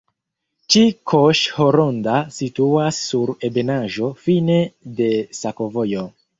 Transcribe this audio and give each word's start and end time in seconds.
Ĉikoŝ-Horonda 0.75 2.15
situas 2.39 3.03
sur 3.11 3.35
ebenaĵo 3.51 4.11
fine 4.25 4.59
de 5.03 5.15
sakovojo. 5.45 6.13